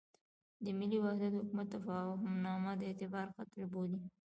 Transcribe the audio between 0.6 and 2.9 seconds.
د ملي وحدت حکومت تفاهمنامه د